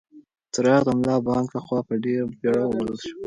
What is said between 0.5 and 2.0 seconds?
څراغ د ملا بانګ لخوا په